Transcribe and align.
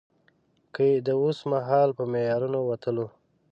که 0.73 0.81
يې 0.91 0.97
د 1.07 1.09
اوسمهال 1.23 1.89
په 1.97 2.03
معیارونو 2.11 2.59
وتلو. 2.69 3.07